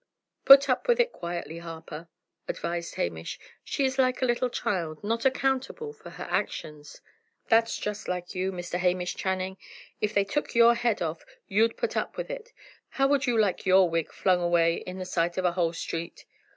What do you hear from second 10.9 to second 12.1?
off, you'd put